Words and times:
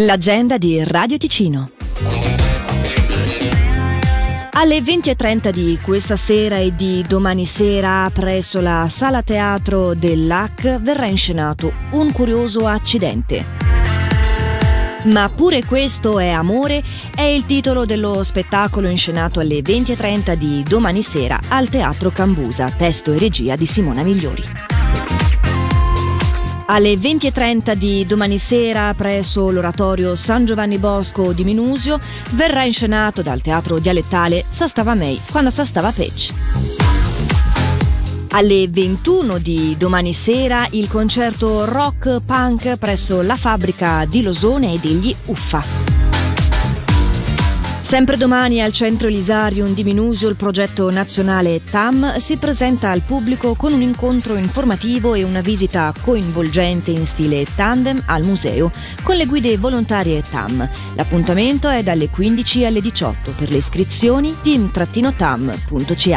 L'agenda 0.00 0.58
di 0.58 0.80
Radio 0.84 1.16
Ticino. 1.16 1.72
Alle 4.52 4.78
20.30 4.78 5.50
di 5.50 5.76
questa 5.82 6.14
sera 6.14 6.58
e 6.58 6.72
di 6.72 7.04
domani 7.04 7.44
sera 7.44 8.08
presso 8.14 8.60
la 8.60 8.86
sala 8.88 9.22
teatro 9.22 9.94
dell'AC 9.94 10.80
verrà 10.80 11.06
inscenato 11.06 11.72
un 11.90 12.12
curioso 12.12 12.68
accidente. 12.68 13.44
Ma 15.06 15.28
pure 15.30 15.64
questo 15.64 16.20
è 16.20 16.28
amore 16.28 16.80
è 17.12 17.22
il 17.22 17.44
titolo 17.44 17.84
dello 17.84 18.22
spettacolo 18.22 18.86
inscenato 18.86 19.40
alle 19.40 19.62
20.30 19.62 20.34
di 20.34 20.62
domani 20.62 21.02
sera 21.02 21.40
al 21.48 21.68
Teatro 21.68 22.10
Cambusa, 22.10 22.70
testo 22.70 23.12
e 23.12 23.18
regia 23.18 23.56
di 23.56 23.66
Simona 23.66 24.04
Migliori. 24.04 24.44
Alle 26.70 26.94
20.30 26.96 27.72
di 27.72 28.04
domani 28.04 28.36
sera 28.36 28.92
presso 28.92 29.50
l'oratorio 29.50 30.14
San 30.14 30.44
Giovanni 30.44 30.76
Bosco 30.76 31.32
di 31.32 31.42
Minusio 31.42 31.98
verrà 32.32 32.62
inscenato 32.62 33.22
dal 33.22 33.40
teatro 33.40 33.78
dialettale 33.78 34.44
Sastava 34.50 34.92
Mei 34.92 35.18
quando 35.30 35.48
Sastava 35.48 35.90
Pec. 35.92 36.30
Alle 38.32 38.68
21 38.68 39.38
di 39.38 39.76
domani 39.78 40.12
sera 40.12 40.66
il 40.72 40.88
concerto 40.88 41.64
rock 41.64 42.20
punk 42.20 42.76
presso 42.76 43.22
la 43.22 43.36
fabbrica 43.36 44.04
di 44.04 44.20
Losone 44.20 44.74
e 44.74 44.78
degli 44.78 45.14
Uffa. 45.24 45.87
Sempre 47.80 48.16
domani 48.16 48.60
al 48.60 48.72
Centro 48.72 49.06
Elisarium 49.08 49.72
di 49.72 49.84
Minusio 49.84 50.28
il 50.28 50.36
progetto 50.36 50.90
nazionale 50.90 51.62
TAM 51.62 52.16
si 52.16 52.36
presenta 52.36 52.90
al 52.90 53.02
pubblico 53.02 53.54
con 53.54 53.72
un 53.72 53.80
incontro 53.80 54.36
informativo 54.36 55.14
e 55.14 55.22
una 55.22 55.40
visita 55.40 55.94
coinvolgente 56.02 56.90
in 56.90 57.06
stile 57.06 57.46
tandem 57.54 58.02
al 58.06 58.24
museo 58.24 58.70
con 59.02 59.16
le 59.16 59.26
guide 59.26 59.56
volontarie 59.56 60.22
TAM. 60.28 60.68
L'appuntamento 60.96 61.68
è 61.68 61.82
dalle 61.82 62.10
15 62.10 62.64
alle 62.66 62.80
18 62.80 63.32
per 63.36 63.48
le 63.48 63.56
iscrizioni 63.56 64.36
team-tam.ch. 64.42 66.16